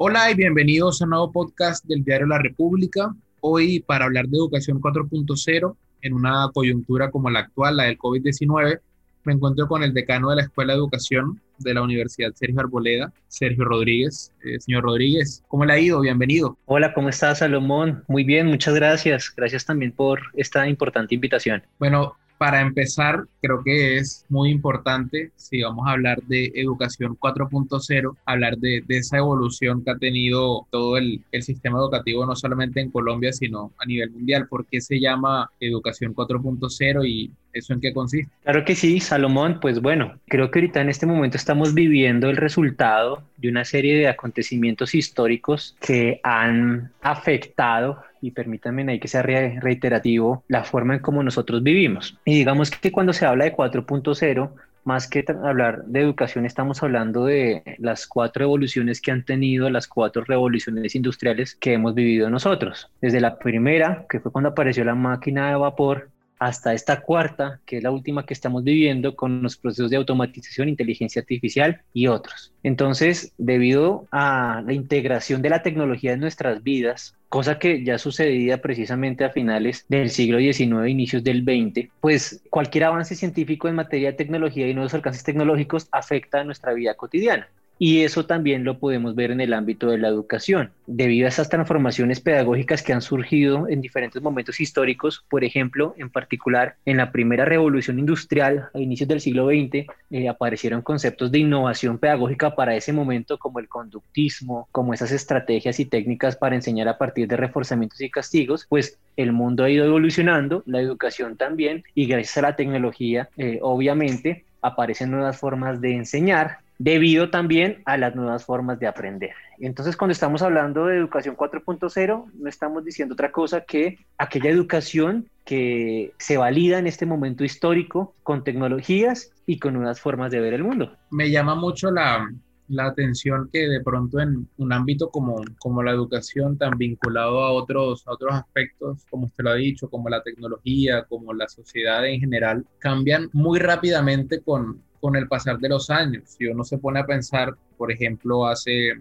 [0.00, 3.12] Hola y bienvenidos a un nuevo podcast del Diario La República.
[3.40, 8.78] Hoy para hablar de educación 4.0 en una coyuntura como la actual, la del COVID-19,
[9.24, 13.12] me encuentro con el decano de la Escuela de Educación de la Universidad Sergio Arboleda,
[13.26, 14.32] Sergio Rodríguez.
[14.44, 16.00] Eh, señor Rodríguez, ¿cómo le ha ido?
[16.00, 16.56] Bienvenido.
[16.66, 18.04] Hola, ¿cómo estás, Salomón?
[18.06, 19.34] Muy bien, muchas gracias.
[19.36, 21.64] Gracias también por esta importante invitación.
[21.80, 28.16] Bueno, para empezar, creo que es muy importante, si vamos a hablar de educación 4.0,
[28.24, 32.90] hablar de, esa evolución que ha tenido todo el, el, sistema educativo, no solamente en
[32.90, 34.46] Colombia, sino a nivel mundial.
[34.48, 38.32] ¿Por qué se llama educación 4.0 y ¿Eso en qué consiste?
[38.42, 39.58] Claro que sí, Salomón.
[39.60, 43.96] Pues bueno, creo que ahorita en este momento estamos viviendo el resultado de una serie
[43.96, 51.00] de acontecimientos históricos que han afectado y permítanme ahí que sea reiterativo, la forma en
[51.00, 52.18] cómo nosotros vivimos.
[52.24, 54.50] Y digamos que cuando se habla de 4.0,
[54.84, 59.86] más que hablar de educación, estamos hablando de las cuatro evoluciones que han tenido las
[59.86, 62.90] cuatro revoluciones industriales que hemos vivido nosotros.
[63.00, 67.78] Desde la primera, que fue cuando apareció la máquina de vapor, hasta esta cuarta, que
[67.78, 72.52] es la última que estamos viviendo con los procesos de automatización, inteligencia artificial y otros.
[72.62, 78.62] Entonces, debido a la integración de la tecnología en nuestras vidas, cosa que ya sucedía
[78.62, 84.10] precisamente a finales del siglo XIX, inicios del XX, pues cualquier avance científico en materia
[84.10, 87.48] de tecnología y nuevos alcances tecnológicos afecta a nuestra vida cotidiana.
[87.78, 90.70] Y eso también lo podemos ver en el ámbito de la educación.
[90.86, 96.10] Debido a esas transformaciones pedagógicas que han surgido en diferentes momentos históricos, por ejemplo, en
[96.10, 101.38] particular en la primera revolución industrial a inicios del siglo XX, eh, aparecieron conceptos de
[101.38, 106.88] innovación pedagógica para ese momento como el conductismo, como esas estrategias y técnicas para enseñar
[106.88, 111.84] a partir de reforzamientos y castigos, pues el mundo ha ido evolucionando, la educación también,
[111.94, 117.96] y gracias a la tecnología, eh, obviamente, aparecen nuevas formas de enseñar, debido también a
[117.96, 119.32] las nuevas formas de aprender.
[119.58, 125.28] Entonces, cuando estamos hablando de educación 4.0, no estamos diciendo otra cosa que aquella educación
[125.44, 130.54] que se valida en este momento histórico con tecnologías y con nuevas formas de ver
[130.54, 130.96] el mundo.
[131.10, 132.28] Me llama mucho la,
[132.68, 137.50] la atención que de pronto en un ámbito como, como la educación, tan vinculado a
[137.50, 142.06] otros, a otros aspectos, como usted lo ha dicho, como la tecnología, como la sociedad
[142.06, 146.24] en general, cambian muy rápidamente con, con el pasar de los años.
[146.26, 148.92] Si uno se pone a pensar, por ejemplo, hace,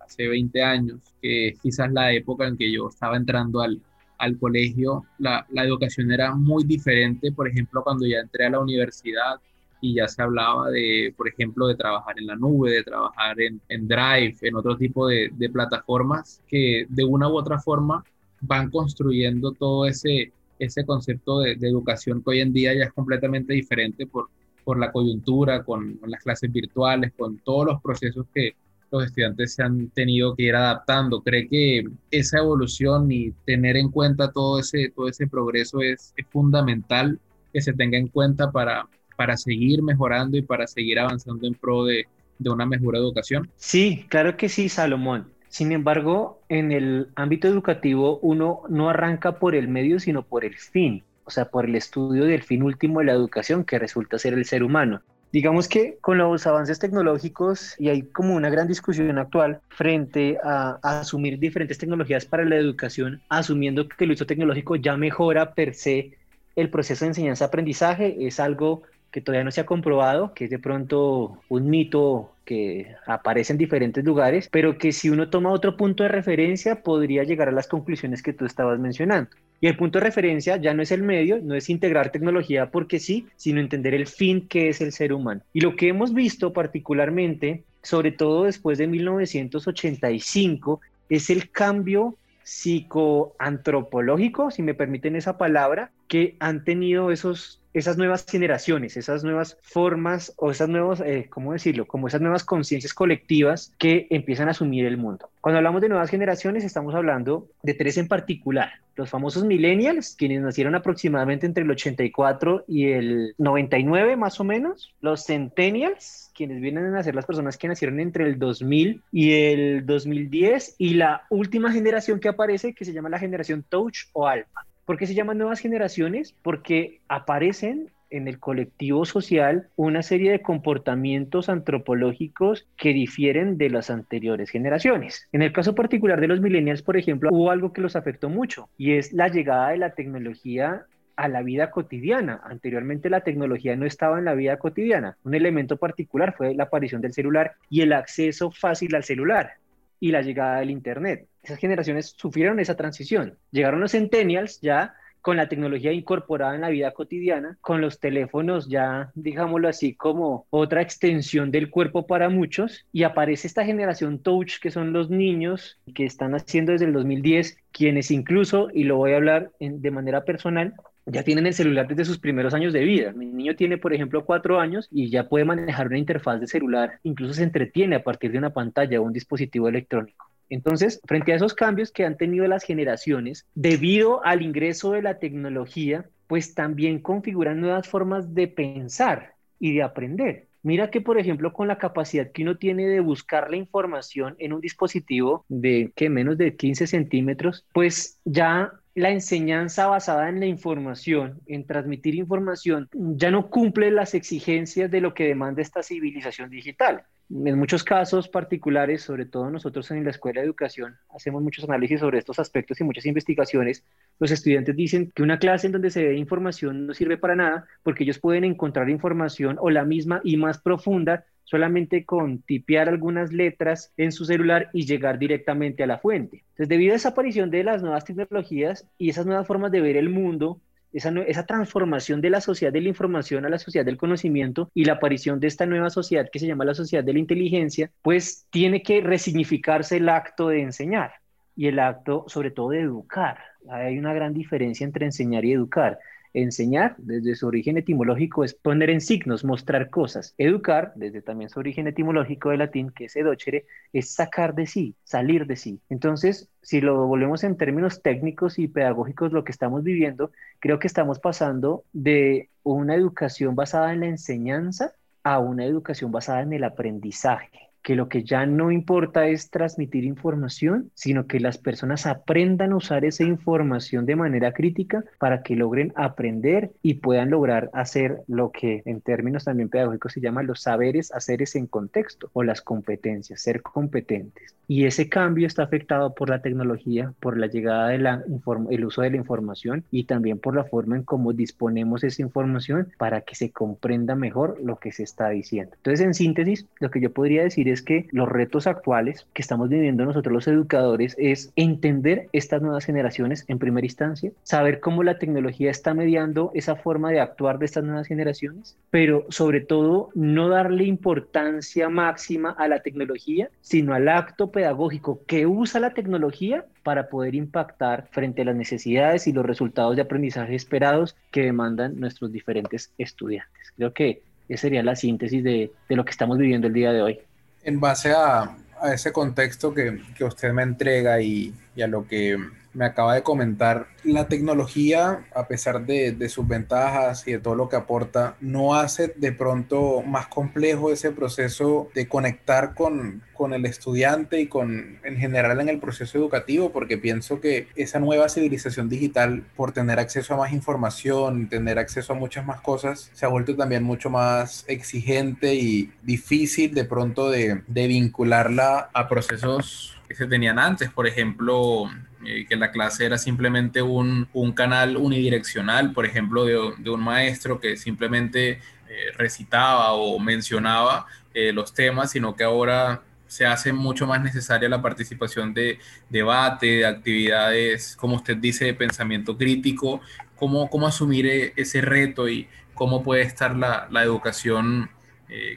[0.00, 3.80] hace 20 años, que quizás la época en que yo estaba entrando al,
[4.18, 8.60] al colegio, la, la, educación era muy diferente, por ejemplo, cuando ya entré a la
[8.60, 9.40] universidad
[9.80, 13.60] y ya se hablaba de, por ejemplo, de trabajar en la nube, de trabajar en,
[13.68, 18.04] en Drive, en otro tipo de, de, plataformas que de una u otra forma
[18.40, 22.92] van construyendo todo ese, ese concepto de, de educación que hoy en día ya es
[22.92, 24.28] completamente diferente por,
[24.66, 28.56] por la coyuntura, con, las clases virtuales, con todos los procesos que
[28.90, 31.22] los estudiantes se han tenido que ir adaptando.
[31.22, 37.20] ¿Cree que esa evolución y tener en cuenta todo ese, todo ese progreso es, fundamental
[37.52, 41.84] que se tenga en cuenta para, para seguir mejorando y para seguir avanzando en pro
[41.84, 42.06] de,
[42.40, 43.48] de una mejor educación?
[43.54, 45.28] Sí, claro que sí, Salomón.
[45.48, 50.56] Sin embargo, en el ámbito educativo uno no arranca por el medio, sino por el
[50.56, 54.32] fin o sea, por el estudio del fin último de la educación, que resulta ser
[54.32, 55.02] el ser humano.
[55.32, 60.78] Digamos que con los avances tecnológicos, y hay como una gran discusión actual frente a,
[60.82, 66.12] asumir diferentes tecnologías para la educación, asumiendo que el uso tecnológico ya mejora per se
[66.54, 70.58] el proceso de enseñanza-aprendizaje, es algo que todavía no se ha comprobado, que es de
[70.58, 76.04] pronto un mito que aparece en diferentes lugares, pero que si uno toma otro punto
[76.04, 79.28] de referencia podría llegar a las conclusiones que tú estabas mencionando.
[79.60, 83.00] Y el punto de referencia ya no es el medio, no es integrar tecnología porque
[83.00, 85.42] sí, sino entender el fin que es el ser humano.
[85.52, 92.14] Y lo que hemos visto particularmente, sobre todo después de 1985, es el cambio
[92.44, 99.58] psicoantropológico, si me permiten esa palabra, que han tenido esos esas nuevas generaciones, esas nuevas
[99.60, 101.86] formas o esas nuevas, eh, ¿cómo decirlo?
[101.86, 105.28] Como esas nuevas conciencias colectivas que empiezan a asumir el mundo.
[105.42, 108.72] Cuando hablamos de nuevas generaciones, estamos hablando de tres en particular.
[108.96, 114.94] Los famosos millennials, quienes nacieron aproximadamente entre el 84 y el 99 más o menos.
[115.02, 119.84] Los centennials, quienes vienen a ser las personas que nacieron entre el 2000 y el
[119.84, 120.76] 2010.
[120.78, 124.65] Y la última generación que aparece, que se llama la generación Touch o Alpha.
[124.86, 126.34] ¿Por qué se llaman nuevas generaciones?
[126.42, 133.90] Porque aparecen en el colectivo social una serie de comportamientos antropológicos que difieren de las
[133.90, 135.28] anteriores generaciones.
[135.32, 138.68] En el caso particular de los millennials, por ejemplo, hubo algo que los afectó mucho
[138.78, 140.86] y es la llegada de la tecnología
[141.16, 142.40] a la vida cotidiana.
[142.44, 145.16] Anteriormente la tecnología no estaba en la vida cotidiana.
[145.24, 149.54] Un elemento particular fue la aparición del celular y el acceso fácil al celular.
[149.98, 151.26] y la llegada del Internet.
[151.46, 153.38] Esas generaciones sufrieron esa transición.
[153.52, 158.68] Llegaron los centennials ya con la tecnología incorporada en la vida cotidiana, con los teléfonos
[158.68, 164.58] ya, digámoslo así, como otra extensión del cuerpo para muchos, y aparece esta generación touch,
[164.60, 169.12] que son los niños que están haciendo desde el 2010, quienes incluso, y lo voy
[169.12, 170.74] a hablar de manera personal,
[171.06, 173.12] ya tienen el celular desde sus primeros años de vida.
[173.12, 176.98] Mi niño tiene, por ejemplo, cuatro años y ya puede manejar una interfaz de celular,
[177.04, 180.26] incluso se entretiene a partir de una pantalla o un dispositivo electrónico.
[180.48, 185.18] Entonces, frente a esos cambios que han tenido las generaciones, debido al ingreso de la
[185.18, 190.48] tecnología, pues también configuran nuevas formas de pensar y de aprender.
[190.62, 194.52] Mira que, por ejemplo, con la capacidad que uno tiene de buscar la información en
[194.52, 200.46] un dispositivo de que menos de 15 centímetros, pues ya la enseñanza basada en la
[200.46, 206.50] información, en transmitir información, ya no cumple las exigencias de lo que demanda esta civilización
[206.50, 207.04] digital.
[207.28, 211.98] En muchos casos particulares, sobre todo nosotros en la Escuela de Educación, hacemos muchos análisis
[211.98, 213.84] sobre estos aspectos y muchas investigaciones.
[214.20, 217.66] Los estudiantes dicen que una clase en donde se ve información no sirve para nada
[217.82, 223.32] porque ellos pueden encontrar información o la misma y más profunda solamente con tipear algunas
[223.32, 226.44] letras en su celular y llegar directamente a la fuente.
[226.50, 229.96] Entonces, debido a esa aparición de las nuevas tecnologías y esas nuevas formas de ver
[229.96, 230.60] el mundo,
[230.96, 234.84] esa, esa, transformación de la sociedad de la información a la sociedad del conocimiento y
[234.84, 238.46] la aparición de esta nueva sociedad que se llama la sociedad de la inteligencia, pues
[238.50, 241.12] tiene que resignificarse el acto de enseñar
[241.54, 243.38] y el acto sobre todo de educar.
[243.70, 245.98] Hay una gran diferencia entre enseñar y educar.
[246.34, 250.34] Enseñar, desde su origen etimológico, es poner en signos, mostrar cosas.
[250.38, 254.94] Educar, desde también su origen etimológico de latín, que es edochere, es sacar de sí,
[255.04, 255.80] salir de sí.
[255.88, 260.86] Entonces, si lo volvemos en términos técnicos y pedagógicos, lo que estamos viviendo, creo que
[260.86, 264.92] estamos pasando de una educación basada en la enseñanza
[265.22, 270.02] a una educación basada en el aprendizaje que lo que ya no importa es transmitir
[270.02, 275.54] información, sino que las personas aprendan a usar esa información de manera crítica para que
[275.54, 280.62] logren aprender y puedan lograr hacer lo que en términos también pedagógicos se llama los
[280.62, 284.56] saberes, haceres en contexto o las competencias, ser competentes.
[284.66, 288.24] Y ese cambio está afectado por la tecnología, por la llegada de la
[288.70, 292.88] el uso de la información y también por la forma en cómo disponemos esa información
[292.98, 295.72] para que se comprenda mejor lo que se está diciendo.
[295.76, 299.42] Entonces, en síntesis, lo que yo podría decir es es que los retos actuales que
[299.42, 305.02] estamos viviendo nosotros los educadores es entender estas nuevas generaciones en primera instancia, saber cómo
[305.02, 310.08] la tecnología está mediando esa forma de actuar de estas nuevas generaciones, pero sobre todo
[310.14, 316.64] no darle importancia máxima a la tecnología, sino al acto pedagógico que usa la tecnología
[316.82, 322.00] para poder impactar frente a las necesidades y los resultados de aprendizaje esperados que demandan
[322.00, 323.72] nuestros diferentes estudiantes.
[323.76, 327.02] Creo que esa sería la síntesis de, de lo que estamos viviendo el día de
[327.02, 327.20] hoy
[327.66, 328.56] en base a,
[328.92, 332.38] ese contexto que, usted me entrega y, y, a lo que
[332.76, 337.70] me acaba de comentar, la tecnología, a pesar de, sus ventajas y de todo lo
[337.70, 343.64] que aporta, no hace de pronto más complejo ese proceso de conectar con, con el
[343.64, 348.90] estudiante y con en general en el proceso educativo, porque pienso que esa nueva civilización
[348.90, 353.30] digital, por tener acceso a más información, tener acceso a muchas más cosas, se ha
[353.30, 360.14] vuelto también mucho más exigente y difícil de pronto de, de vincularla a procesos que
[360.14, 361.90] se tenían antes, por ejemplo,
[362.26, 367.00] eh, que la clase era simplemente un, un canal unidireccional, por ejemplo, de, de un
[367.00, 373.72] maestro que simplemente eh, recitaba o mencionaba eh, los temas, sino que ahora se hace
[373.72, 375.78] mucho más necesaria la participación de
[376.08, 380.00] debate, de actividades, como usted dice, de pensamiento crítico,
[380.34, 384.90] cómo, cómo asumir ese reto y cómo puede estar la, la educación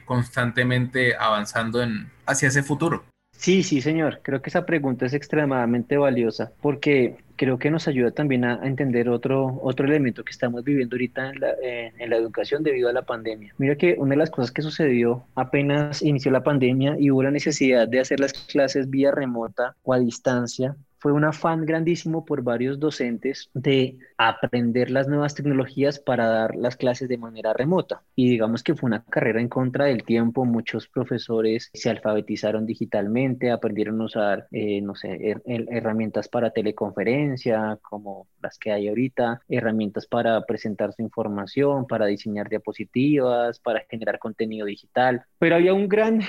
[0.04, 3.04] constantemente avanzando en, hacia ese futuro.
[3.40, 4.20] Sí, sí, señor.
[4.22, 9.08] Creo que esa pregunta es extremadamente valiosa porque creo que nos ayuda también a, entender
[9.08, 13.00] otro, otro elemento que estamos viviendo ahorita en la, en la educación debido a la
[13.00, 13.54] pandemia.
[13.56, 17.30] Mira que una de las cosas que sucedió apenas inició la pandemia y hubo la
[17.30, 22.42] necesidad de hacer las clases vía remota o a distancia fue un afán grandísimo por
[22.42, 28.02] varios docentes de aprender las nuevas tecnologías para dar las clases de manera remota.
[28.14, 30.44] Y digamos que fue una carrera en contra del tiempo.
[30.44, 38.28] Muchos profesores se alfabetizaron digitalmente, aprendieron a usar, eh, no sé, herramientas para teleconferencia, como
[38.42, 44.66] las que hay ahorita, herramientas para presentar su información, para diseñar diapositivas, para generar contenido
[44.66, 45.24] digital.
[45.38, 46.20] Pero había un gran,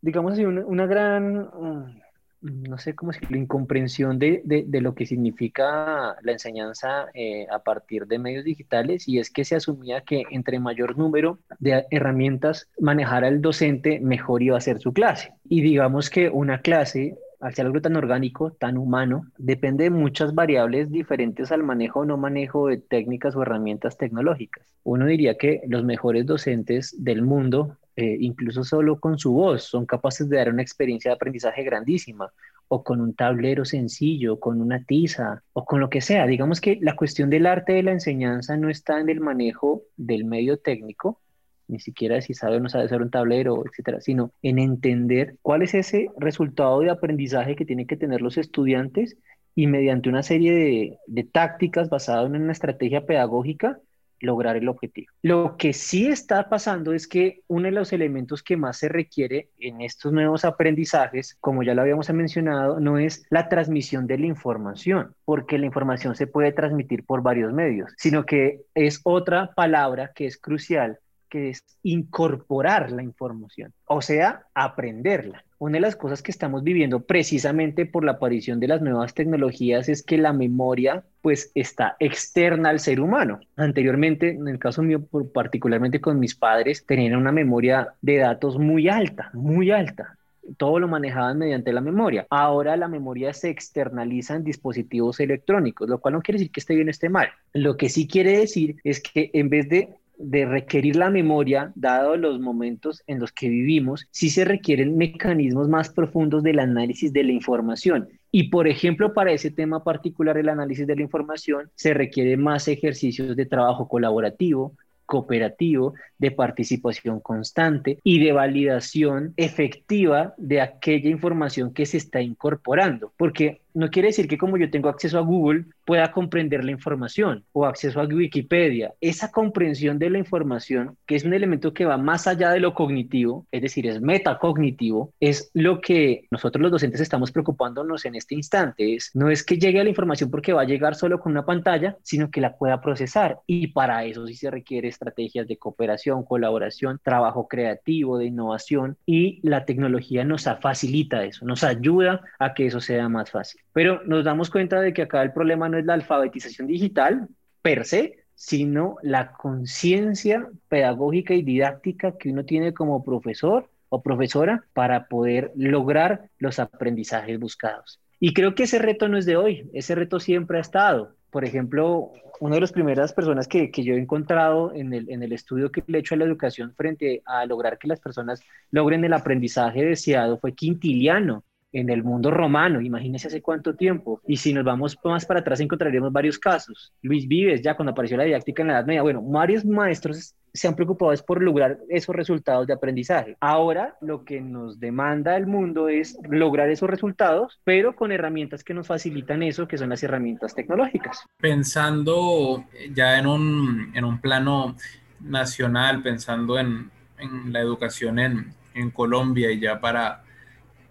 [0.00, 2.03] digamos así, una, gran...
[2.44, 7.60] Mm, no sé cómo decirlo, incomprensión de, de, lo que significa la enseñanza eh, a
[7.60, 12.68] partir de medios digitales y es que se asumía que entre mayor número de herramientas
[12.78, 15.32] manejara el docente, mejor iba a ser su clase.
[15.48, 20.34] Y digamos que una clase al ser algo tan orgánico, tan humano, depende de muchas
[20.34, 24.66] variables diferentes al manejo o no manejo de técnicas o herramientas tecnológicas.
[24.82, 29.86] Uno diría que los mejores docentes del mundo, eh, incluso solo con su voz, son
[29.86, 32.32] capaces de dar una experiencia de aprendizaje grandísima
[32.68, 36.26] o con un tablero sencillo, con una tiza o con lo que sea.
[36.26, 40.24] Digamos que la cuestión del arte de la enseñanza no está en el manejo del
[40.24, 41.20] medio técnico,
[41.68, 45.62] ni siquiera si sabe o no sabe hacer un tablero, etcétera, sino en entender cuál
[45.62, 49.16] es ese resultado de aprendizaje que tienen que tener los estudiantes
[49.54, 53.78] y mediante una serie de, de tácticas basadas en una estrategia pedagógica
[54.20, 55.12] lograr el objetivo.
[55.22, 59.50] Lo que sí está pasando es que uno de los elementos que más se requiere
[59.58, 64.26] en estos nuevos aprendizajes, como ya lo habíamos mencionado, no es la transmisión de la
[64.26, 70.12] información, porque la información se puede transmitir por varios medios, sino que es otra palabra
[70.14, 70.98] que es crucial
[71.34, 75.42] que es incorporar la información, o sea, aprenderla.
[75.58, 79.88] Una de las cosas que estamos viviendo precisamente por la aparición de las nuevas tecnologías
[79.88, 83.40] es que la memoria pues está externa al ser humano.
[83.56, 88.88] Anteriormente, en el caso mío, particularmente con mis padres, tenían una memoria de datos muy
[88.88, 90.16] alta, muy alta
[90.58, 92.26] todo lo manejaban mediante la memoria.
[92.28, 96.74] Ahora la memoria se externaliza en dispositivos electrónicos, lo cual no quiere decir que esté
[96.74, 97.28] bien o esté mal.
[97.54, 102.16] Lo que sí quiere decir es que en vez de de requerir la memoria, dado
[102.16, 107.24] los momentos en los que vivimos, sí se requieren mecanismos más profundos del análisis de
[107.24, 108.08] la información.
[108.30, 112.68] Y, por ejemplo, para ese tema particular, el análisis de la información, se requiere más
[112.68, 114.74] ejercicios de trabajo colaborativo,
[115.06, 123.12] cooperativo, de participación constante y de validación efectiva de aquella información que se está incorporando.
[123.16, 127.44] Porque no quiere decir que como yo tengo acceso a Google pueda comprender la información
[127.52, 128.94] o acceso a Wikipedia.
[129.00, 132.74] Esa comprensión de la información, que es un elemento que va más allá de lo
[132.74, 138.34] cognitivo, es decir, es metacognitivo, es lo que nosotros los docentes estamos preocupándonos en este
[138.34, 138.94] instante.
[138.94, 141.44] Es, no es que llegue a la información porque va a llegar solo con una
[141.44, 143.40] pantalla, sino que la pueda procesar.
[143.46, 149.40] Y para eso sí se requiere estrategias de cooperación, colaboración, trabajo creativo, de innovación y
[149.42, 153.63] la tecnología nos facilita eso, nos ayuda a que eso sea más fácil.
[153.74, 157.28] Pero nos damos cuenta de que acá el problema no es la alfabetización digital
[157.60, 164.64] per se, sino la conciencia pedagógica y didáctica que uno tiene como profesor o profesora
[164.74, 168.00] para poder lograr los aprendizajes buscados.
[168.20, 171.16] Y creo que ese reto no es de hoy, ese reto siempre ha estado.
[171.30, 175.24] Por ejemplo, una de las primeras personas que, que yo he encontrado en el, en
[175.24, 178.40] el estudio que le he hecho a la educación frente a lograr que las personas
[178.70, 181.42] logren el aprendizaje deseado fue Quintiliano
[181.74, 184.20] en el mundo romano, imagínese hace cuánto tiempo.
[184.26, 186.94] Y si nos vamos más para atrás encontraremos varios casos.
[187.02, 190.68] Luis Vives, ya cuando apareció la didáctica en la Edad Media, bueno, varios maestros se
[190.68, 193.36] han preocupado es por lograr esos resultados de aprendizaje.
[193.40, 198.72] Ahora lo que nos demanda el mundo es lograr esos resultados, pero con herramientas que
[198.72, 201.24] nos facilitan eso, que son las herramientas tecnológicas.
[201.38, 202.64] Pensando
[202.94, 204.76] ya en un, en un plano
[205.18, 206.88] nacional, pensando en,
[207.18, 210.23] en la educación en, en Colombia y ya para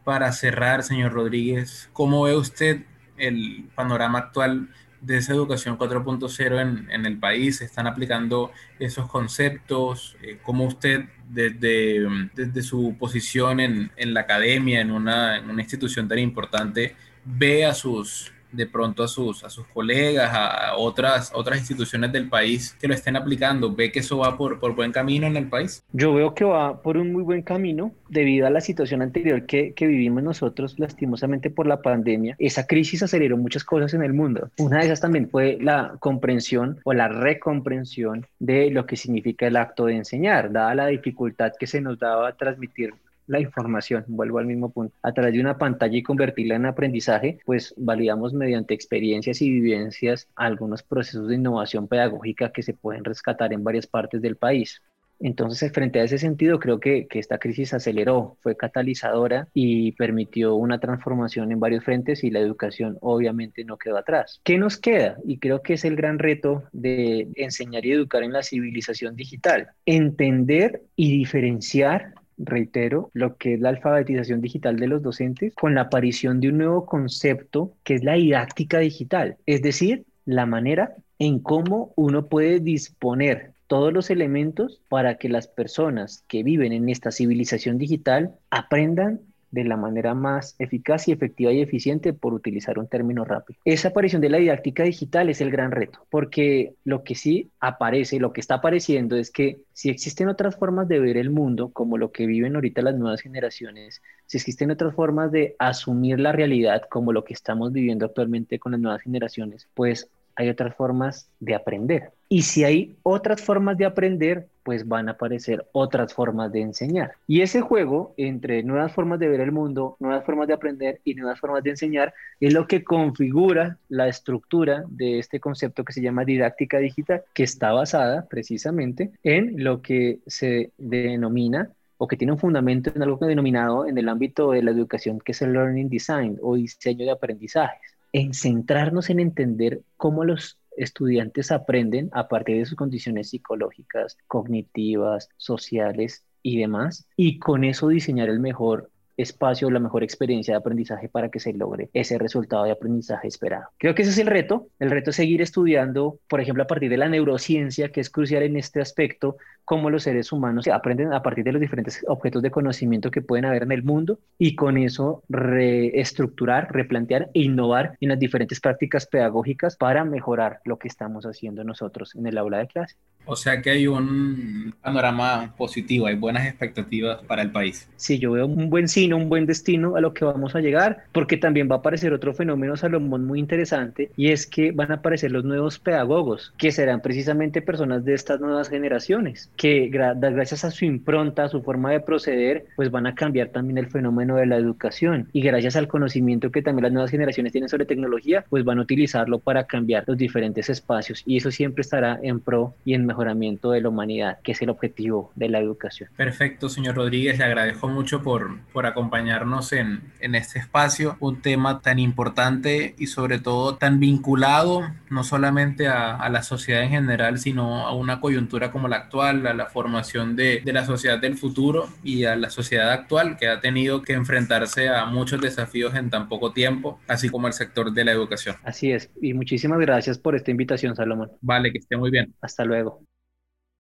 [0.03, 2.83] para cerrar, señor Rodríguez, ¿cómo ve usted
[3.17, 4.69] el panorama actual
[5.01, 7.57] de esa educación 4.0 en, en, el país?
[7.57, 10.17] ¿Se están aplicando esos conceptos?
[10.21, 12.05] Eh, ¿Cómo usted, desde,
[12.35, 17.65] desde su posición en, en la academia, en una, en una institución tan importante, ve
[17.65, 22.75] a sus de pronto a sus, a sus colegas, a otras, otras instituciones del país
[22.79, 23.73] que lo estén aplicando?
[23.75, 25.83] ¿Ve que eso va por, por buen camino en el país?
[25.91, 29.73] Yo veo que va por un muy buen camino debido a la situación anterior que,
[29.73, 32.35] que vivimos nosotros lastimosamente por la pandemia.
[32.39, 34.49] Esa crisis aceleró muchas cosas en el mundo.
[34.57, 39.57] Una de esas también fue la comprensión o la recomprensión de lo que significa el
[39.57, 42.93] acto de enseñar, dada la dificultad que se nos daba transmitir
[43.27, 47.39] la información, vuelvo al mismo punto, a través de una pantalla y convertirla en aprendizaje,
[47.45, 53.53] pues validamos mediante experiencias y vivencias algunos procesos de innovación pedagógica que se pueden rescatar
[53.53, 54.81] en varias partes del país.
[55.19, 60.55] Entonces, frente a ese sentido, creo que, que, esta crisis aceleró, fue catalizadora y permitió
[60.55, 64.41] una transformación en varios frentes y la educación obviamente no quedó atrás.
[64.43, 65.17] ¿Qué nos queda?
[65.25, 69.69] Y creo que es el gran reto de enseñar y educar en la civilización digital.
[69.85, 75.81] Entender y diferenciar reitero, lo que es la alfabetización digital de los docentes con la
[75.81, 81.39] aparición de un nuevo concepto que es la didáctica digital, es decir, la manera en
[81.39, 87.11] cómo uno puede disponer todos los elementos para que las personas que viven en esta
[87.11, 89.21] civilización digital aprendan
[89.53, 93.59] de la manera más eficaz y efectiva y eficiente, por utilizar un término rápido.
[93.65, 98.19] Esa aparición de la didáctica digital es el gran reto, porque lo que sí aparece,
[98.19, 101.99] lo que está apareciendo es que si existen otras formas de ver el mundo, como
[101.99, 106.81] lo que viven ahorita las nuevas generaciones, si existen otras formas de asumir la realidad,
[106.89, 111.53] como lo que estamos viviendo actualmente con las nuevas generaciones, pues hay otras formas de
[111.53, 112.11] aprender.
[112.33, 117.11] Y si hay otras formas de aprender, pues van a aparecer otras formas de enseñar.
[117.27, 121.13] Y ese juego entre nuevas formas de ver el mundo, nuevas formas de aprender y
[121.13, 126.01] nuevas formas de enseñar es lo que configura la estructura de este concepto que se
[126.01, 132.33] llama didáctica digital, que está basada precisamente en lo que se denomina o que tiene
[132.33, 135.87] un fundamento en algo denominado en el ámbito de la educación, que es el learning
[135.87, 142.57] design o diseño de aprendizajes en centrarnos en entender cómo los estudiantes aprenden a partir
[142.57, 149.69] de sus condiciones psicológicas, cognitivas, sociales y demás, y con eso diseñar el mejor espacio,
[149.69, 153.65] la mejor experiencia de aprendizaje para que se logre ese resultado de aprendizaje esperado.
[153.77, 154.67] Creo que ese es el reto.
[154.79, 158.43] El reto es seguir estudiando, por ejemplo, a partir de la neurociencia, que es crucial
[158.43, 162.51] en este aspecto, cómo los seres humanos aprenden a partir de los diferentes objetos de
[162.51, 168.09] conocimiento que pueden haber en el mundo y con eso reestructurar, replantear e innovar en
[168.09, 172.67] las diferentes prácticas pedagógicas para mejorar lo que estamos haciendo nosotros en el aula de
[172.67, 172.95] clase.
[173.25, 177.87] O sea que hay un panorama positivo, hay buenas expectativas para el país.
[177.95, 181.05] Sí, yo veo un buen sino, un buen destino a lo que vamos a llegar,
[181.11, 184.95] porque también va a aparecer otro fenómeno, Salomón, muy interesante, y es que van a
[184.95, 190.71] aparecer los nuevos pedagogos, que serán precisamente personas de estas nuevas generaciones que gracias a
[190.71, 194.45] su impronta, a su forma de proceder, pues van a cambiar también el fenómeno de
[194.45, 198.63] la educación y gracias al conocimiento que también las nuevas generaciones tienen sobre tecnología, pues
[198.63, 202.93] van a utilizarlo para cambiar los diferentes espacios y eso siempre estará en pro y
[202.93, 206.09] en mejoramiento de la humanidad, que es el objetivo de la educación.
[206.17, 211.81] Perfecto, señor Rodríguez, le agradezco mucho por, por acompañarnos en, en este espacio, un tema
[211.81, 217.37] tan importante y sobre todo tan vinculado no solamente a, a la sociedad en general,
[217.37, 221.37] sino a una coyuntura como la actual, a la formación de, de, la sociedad del
[221.37, 226.09] futuro y a la sociedad actual que ha tenido que enfrentarse a muchos desafíos en
[226.09, 228.55] tan poco tiempo, así como el sector de la educación.
[228.63, 231.31] Así es, y muchísimas gracias por esta invitación, Salomón.
[231.41, 232.33] Vale, que esté muy bien.
[232.41, 233.02] Hasta luego.